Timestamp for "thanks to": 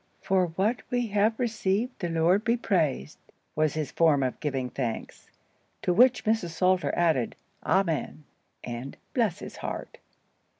4.71-5.93